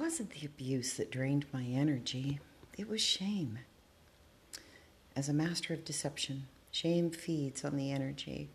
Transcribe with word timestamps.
wasn't 0.00 0.30
the 0.30 0.46
abuse 0.46 0.94
that 0.94 1.10
drained 1.10 1.44
my 1.52 1.62
energy, 1.62 2.40
it 2.78 2.88
was 2.88 3.02
shame. 3.02 3.58
As 5.14 5.28
a 5.28 5.34
master 5.34 5.74
of 5.74 5.84
deception, 5.84 6.46
shame 6.70 7.10
feeds 7.10 7.66
on 7.66 7.76
the 7.76 7.92
energy 7.92 8.48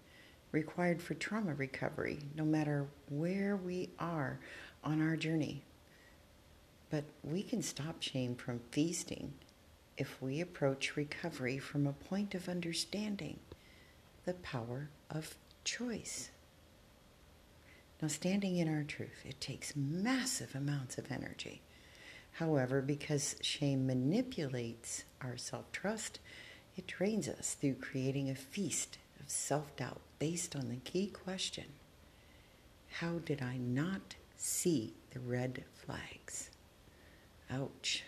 required 0.51 1.03
for 1.03 1.13
trauma 1.13 1.53
recovery, 1.53 2.17
no 2.35 2.43
matter 2.43 2.87
where 3.09 3.55
we 3.55 3.89
are 3.99 4.39
on 4.83 5.07
our 5.07 5.15
journey. 5.15 5.61
But 6.89 7.03
we 7.23 7.43
can 7.43 7.61
stop 7.61 8.01
shame 8.01 8.35
from 8.35 8.61
feasting 8.71 9.31
if 9.97 10.19
we 10.19 10.41
approach 10.41 10.95
recovery 10.95 11.59
from 11.59 11.85
a 11.85 11.93
point 11.93 12.33
of 12.33 12.49
understanding 12.49 13.37
the 14.25 14.33
power 14.33 14.89
of 15.11 15.35
choice. 15.63 16.31
Now, 18.01 18.09
standing 18.09 18.57
in 18.57 18.67
our 18.67 18.83
truth, 18.83 19.23
it 19.25 19.39
takes 19.39 19.75
massive 19.75 20.53
amounts 20.53 20.97
of 20.97 21.11
energy. 21.11 21.61
However, 22.33 22.81
because 22.81 23.37
shame 23.41 23.87
manipulates 23.87 25.05
our 25.21 25.37
self 25.37 25.71
trust, 25.71 26.19
it 26.75 26.87
drains 26.87 27.29
us 27.29 27.55
through 27.59 27.75
creating 27.75 28.29
a 28.29 28.35
feast 28.35 28.97
of 29.19 29.29
self 29.29 29.75
doubt 29.77 30.01
based 30.19 30.55
on 30.55 30.67
the 30.67 30.75
key 30.77 31.07
question 31.07 31.65
How 32.99 33.19
did 33.19 33.41
I 33.41 33.57
not 33.57 34.15
see 34.35 34.93
the 35.11 35.21
red 35.21 35.63
flags? 35.73 36.49
Ouch. 37.49 38.03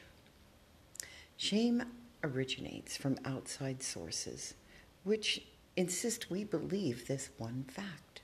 Shame 1.38 1.84
originates 2.24 2.98
from 2.98 3.18
outside 3.24 3.82
sources, 3.82 4.56
which 5.04 5.44
insist 5.78 6.30
we 6.30 6.44
believe 6.44 7.08
this 7.08 7.30
one 7.38 7.64
fact. 7.70 8.22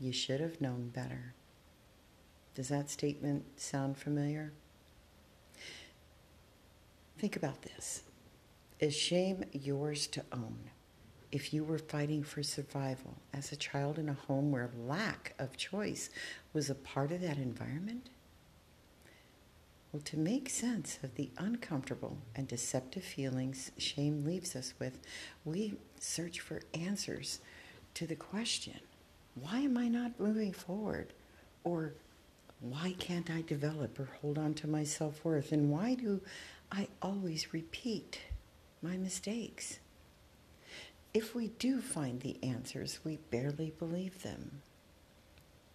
You 0.00 0.12
should 0.12 0.40
have 0.40 0.60
known 0.60 0.88
better. 0.88 1.34
Does 2.54 2.68
that 2.68 2.90
statement 2.90 3.44
sound 3.60 3.96
familiar? 3.96 4.52
Think 7.18 7.36
about 7.36 7.62
this. 7.62 8.02
Is 8.78 8.96
shame 8.96 9.44
yours 9.52 10.06
to 10.08 10.24
own? 10.32 10.70
If 11.32 11.52
you 11.52 11.64
were 11.64 11.78
fighting 11.78 12.22
for 12.22 12.42
survival 12.42 13.16
as 13.34 13.50
a 13.50 13.56
child 13.56 13.98
in 13.98 14.08
a 14.08 14.14
home 14.14 14.52
where 14.52 14.70
lack 14.76 15.34
of 15.38 15.56
choice 15.56 16.10
was 16.52 16.70
a 16.70 16.74
part 16.74 17.10
of 17.10 17.20
that 17.20 17.36
environment? 17.36 18.08
Well, 19.92 20.02
to 20.02 20.16
make 20.16 20.48
sense 20.48 20.98
of 21.02 21.16
the 21.16 21.30
uncomfortable 21.38 22.18
and 22.36 22.46
deceptive 22.46 23.04
feelings 23.04 23.72
shame 23.78 24.24
leaves 24.24 24.54
us 24.54 24.74
with, 24.78 25.00
we 25.44 25.74
search 25.98 26.40
for 26.40 26.60
answers 26.72 27.40
to 27.94 28.06
the 28.06 28.16
question 28.16 28.80
why 29.42 29.60
am 29.60 29.76
I 29.76 29.88
not 29.88 30.18
moving 30.18 30.52
forward? 30.52 31.12
Or 31.64 31.92
why 32.60 32.94
can't 32.98 33.30
I 33.30 33.42
develop 33.42 33.98
or 33.98 34.08
hold 34.20 34.38
on 34.38 34.54
to 34.54 34.66
my 34.66 34.84
self 34.84 35.24
worth? 35.24 35.52
And 35.52 35.70
why 35.70 35.94
do 35.94 36.20
I 36.72 36.88
always 37.00 37.52
repeat 37.52 38.20
my 38.82 38.96
mistakes? 38.96 39.78
If 41.14 41.34
we 41.34 41.48
do 41.58 41.80
find 41.80 42.20
the 42.20 42.36
answers, 42.42 43.00
we 43.04 43.18
barely 43.30 43.72
believe 43.78 44.22
them. 44.22 44.62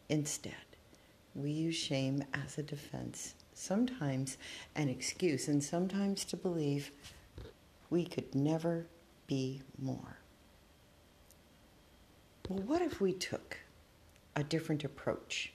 Instead, 0.09 0.53
we 1.33 1.51
use 1.51 1.75
shame 1.75 2.23
as 2.33 2.57
a 2.57 2.63
defense, 2.63 3.33
sometimes 3.53 4.37
an 4.75 4.89
excuse, 4.89 5.47
and 5.47 5.63
sometimes 5.63 6.23
to 6.25 6.37
believe 6.37 6.91
we 7.89 8.05
could 8.05 8.35
never 8.35 8.85
be 9.25 9.61
more. 9.81 10.17
Well, 12.49 12.59
what 12.59 12.81
if 12.81 12.99
we 12.99 13.13
took 13.13 13.59
a 14.35 14.43
different 14.43 14.83
approach 14.83 15.53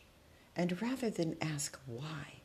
and 0.56 0.80
rather 0.80 1.10
than 1.10 1.36
ask 1.40 1.78
why, 1.86 2.40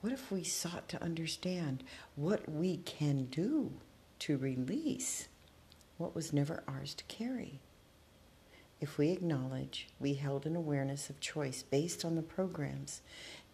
what 0.00 0.12
if 0.12 0.32
we 0.32 0.42
sought 0.42 0.88
to 0.88 1.02
understand 1.02 1.84
what 2.16 2.48
we 2.48 2.78
can 2.78 3.26
do 3.26 3.72
to 4.20 4.36
release 4.36 5.28
what 5.98 6.16
was 6.16 6.32
never 6.32 6.64
ours 6.66 6.94
to 6.94 7.04
carry? 7.04 7.60
If 8.80 8.98
we 8.98 9.10
acknowledge 9.10 9.86
we 10.00 10.14
held 10.14 10.44
an 10.44 10.56
awareness 10.56 11.08
of 11.08 11.20
choice 11.20 11.62
based 11.62 12.04
on 12.04 12.16
the 12.16 12.22
programs 12.22 13.02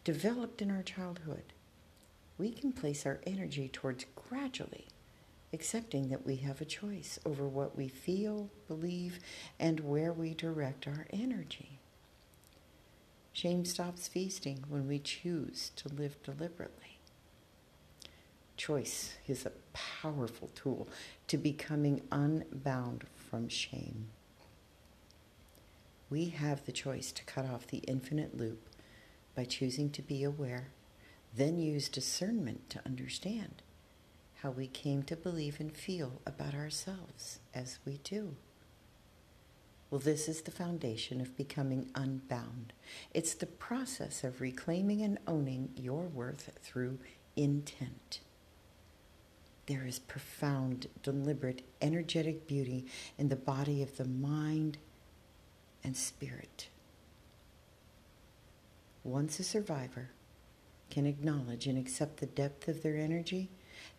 developed 0.02 0.62
in 0.62 0.70
our 0.70 0.82
childhood, 0.82 1.52
we 2.38 2.50
can 2.50 2.72
place 2.72 3.04
our 3.04 3.20
energy 3.26 3.68
towards 3.68 4.06
gradually 4.16 4.86
accepting 5.53 6.09
that 6.09 6.26
we 6.26 6.36
have 6.36 6.60
a 6.60 6.66
choice 6.66 7.19
over 7.25 7.47
what 7.47 7.76
we 7.76 7.88
feel, 7.88 8.50
believe, 8.66 9.19
and 9.59 9.81
where 9.81 10.12
we 10.12 10.34
direct 10.34 10.86
our 10.86 11.06
energy. 11.10 11.78
Shame 13.32 13.64
stops 13.64 14.08
feasting 14.08 14.64
when 14.69 14.88
we 14.88 14.98
choose 14.98 15.70
to 15.76 15.88
live 15.88 16.22
deliberately. 16.22 16.98
Choice 18.56 19.14
is 19.28 19.47
a 19.47 19.53
powerful 19.72 20.50
tool 20.54 20.88
to 21.28 21.38
becoming 21.38 22.03
unbound 22.10 23.04
from 23.14 23.48
shame. 23.48 24.08
We 26.10 26.31
have 26.31 26.64
the 26.64 26.72
choice 26.72 27.12
to 27.12 27.25
cut 27.25 27.47
off 27.47 27.69
the 27.69 27.78
infinite 27.78 28.37
loop 28.37 28.69
by 29.37 29.44
choosing 29.44 29.91
to 29.91 30.03
be 30.03 30.25
aware, 30.25 30.69
then 31.32 31.60
use 31.60 31.88
discernment 31.88 32.69
to 32.70 32.81
understand 32.84 33.62
how 34.43 34.50
we 34.50 34.69
came 34.69 35.03
to 35.03 35.16
believe 35.16 35.59
and 35.59 35.76
feel 35.76 36.21
about 36.25 36.54
ourselves 36.54 37.41
as 37.53 37.78
we 37.84 37.99
do. 38.04 38.37
Well, 39.91 40.00
this 40.00 40.28
is 40.28 40.43
the 40.43 40.50
foundation 40.50 41.21
of 41.21 41.37
becoming 41.37 41.91
unbound. 41.94 42.72
It's 43.15 43.34
the 43.34 43.47
process 43.47 44.22
of 44.22 44.41
reclaiming 44.41 45.03
and 45.03 45.19
owning 45.26 45.71
your 45.75 46.03
worth 46.03 46.50
through 46.62 46.99
intent. 47.37 48.21
There 49.66 49.87
is 49.87 49.99
profound, 49.99 50.87
deliberate, 51.03 51.62
energetic 51.81 52.47
beauty 52.47 52.87
in 53.16 53.28
the 53.28 53.37
body 53.37 53.82
of 53.82 53.97
the 53.97 54.05
mind 54.05 54.78
and 55.82 55.97
spirit. 55.97 56.69
Once 59.05 59.41
a 59.41 59.44
survivor 59.44 60.10
can 60.91 61.06
acknowledge 61.06 61.66
and 61.66 61.78
accept 61.78 62.19
the 62.19 62.26
depth 62.26 62.69
of 62.69 62.82
their 62.82 62.97
energy, 62.97 63.50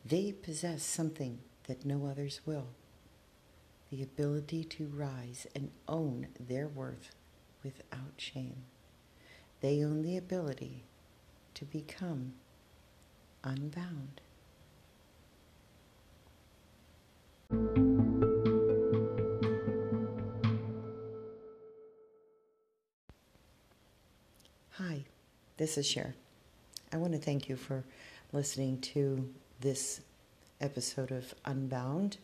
they 0.06 0.32
possess 0.32 0.84
something 0.84 1.40
that 1.68 1.86
no 1.86 2.06
others 2.06 2.42
will 2.46 2.68
the 3.90 4.04
ability 4.04 4.64
to 4.64 4.86
rise 4.86 5.48
and 5.56 5.72
own 5.88 6.28
their 6.40 6.68
worth 6.68 7.10
without 7.64 8.14
shame. 8.18 8.64
They 9.62 9.84
own 9.84 10.04
the 10.04 10.16
ability 10.16 10.84
to 11.56 11.66
become 11.66 12.34
unbound. 13.44 14.22
Hi, 24.74 25.04
this 25.58 25.78
is 25.78 25.86
Cher. 25.86 26.16
I 26.94 26.98
want 26.98 27.14
to 27.14 27.20
thank 27.20 27.50
you 27.50 27.56
for 27.56 27.84
listening 28.32 28.80
to 28.82 29.28
this 29.62 30.00
episode 30.62 31.12
of 31.12 31.34
Unbound, 31.44 32.18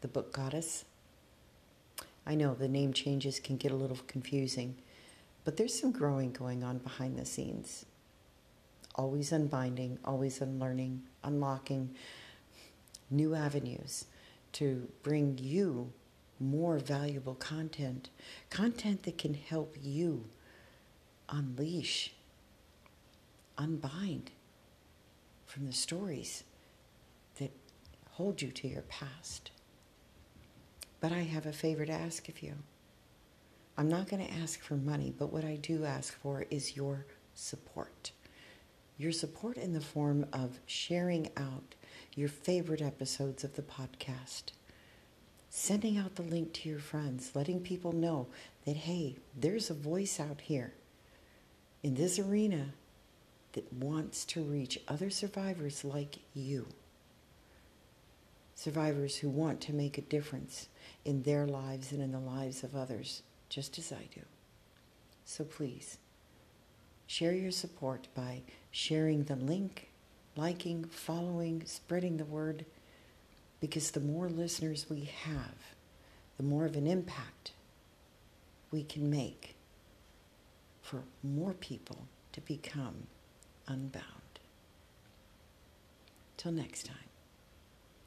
the 0.00 0.08
book 0.08 0.32
Goddess. 0.32 0.84
I 2.26 2.34
know 2.34 2.54
the 2.54 2.66
name 2.66 2.92
changes 2.92 3.38
can 3.38 3.56
get 3.56 3.70
a 3.70 3.76
little 3.76 3.98
confusing, 4.08 4.74
but 5.44 5.56
there's 5.56 5.78
some 5.78 5.92
growing 5.92 6.32
going 6.32 6.64
on 6.64 6.78
behind 6.78 7.16
the 7.16 7.24
scenes. 7.24 7.86
Always 8.96 9.30
unbinding, 9.30 9.98
always 10.04 10.40
unlearning, 10.40 11.02
unlocking 11.22 11.94
new 13.10 13.36
avenues 13.36 14.06
to 14.54 14.88
bring 15.04 15.38
you 15.38 15.92
more 16.40 16.78
valuable 16.78 17.36
content, 17.36 18.10
content 18.48 19.04
that 19.04 19.18
can 19.18 19.34
help 19.34 19.76
you 19.80 20.24
unleash, 21.28 22.12
unbind 23.56 24.32
from 25.50 25.66
the 25.66 25.72
stories 25.72 26.44
that 27.38 27.50
hold 28.12 28.40
you 28.40 28.50
to 28.52 28.68
your 28.68 28.82
past. 28.82 29.50
But 31.00 31.12
I 31.12 31.20
have 31.20 31.46
a 31.46 31.52
favor 31.52 31.84
to 31.84 31.92
ask 31.92 32.28
of 32.28 32.42
you. 32.42 32.54
I'm 33.76 33.88
not 33.88 34.08
going 34.08 34.24
to 34.24 34.32
ask 34.34 34.60
for 34.60 34.76
money, 34.76 35.12
but 35.18 35.32
what 35.32 35.44
I 35.44 35.56
do 35.56 35.84
ask 35.84 36.14
for 36.20 36.44
is 36.50 36.76
your 36.76 37.06
support. 37.34 38.12
Your 38.96 39.12
support 39.12 39.56
in 39.56 39.72
the 39.72 39.80
form 39.80 40.26
of 40.32 40.60
sharing 40.66 41.30
out 41.36 41.74
your 42.14 42.28
favorite 42.28 42.82
episodes 42.82 43.42
of 43.42 43.56
the 43.56 43.62
podcast, 43.62 44.52
sending 45.48 45.96
out 45.96 46.16
the 46.16 46.22
link 46.22 46.52
to 46.52 46.68
your 46.68 46.78
friends, 46.78 47.32
letting 47.34 47.60
people 47.60 47.92
know 47.92 48.28
that, 48.66 48.76
hey, 48.76 49.16
there's 49.36 49.70
a 49.70 49.74
voice 49.74 50.20
out 50.20 50.42
here 50.42 50.74
in 51.82 51.94
this 51.94 52.18
arena 52.18 52.74
that 53.52 53.72
wants 53.72 54.24
to 54.26 54.42
reach 54.42 54.78
other 54.88 55.10
survivors 55.10 55.84
like 55.84 56.18
you. 56.34 56.66
Survivors 58.54 59.16
who 59.16 59.28
want 59.28 59.60
to 59.62 59.72
make 59.72 59.98
a 59.98 60.02
difference 60.02 60.68
in 61.04 61.22
their 61.22 61.46
lives 61.46 61.92
and 61.92 62.02
in 62.02 62.12
the 62.12 62.18
lives 62.18 62.62
of 62.62 62.76
others, 62.76 63.22
just 63.48 63.78
as 63.78 63.92
I 63.92 64.08
do. 64.14 64.22
So 65.24 65.44
please, 65.44 65.98
Share 67.10 67.32
your 67.32 67.50
support 67.50 68.06
by 68.14 68.42
sharing 68.70 69.24
the 69.24 69.34
link, 69.34 69.90
liking, 70.36 70.84
following, 70.84 71.64
spreading 71.66 72.18
the 72.18 72.24
word, 72.24 72.64
because 73.60 73.90
the 73.90 73.98
more 73.98 74.28
listeners 74.28 74.86
we 74.88 75.10
have, 75.24 75.74
the 76.36 76.44
more 76.44 76.66
of 76.66 76.76
an 76.76 76.86
impact 76.86 77.50
we 78.70 78.84
can 78.84 79.10
make 79.10 79.56
for 80.82 81.02
more 81.24 81.52
people 81.52 82.06
to 82.30 82.40
become 82.42 83.08
unbound. 83.70 84.04
Till 86.36 86.52
next 86.52 86.86
time, 86.86 86.96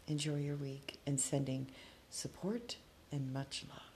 enjoy 0.07 0.37
your 0.37 0.55
week 0.55 0.99
and 1.07 1.19
sending 1.19 1.67
support 2.09 2.77
and 3.11 3.31
much 3.31 3.63
love. 3.69 3.93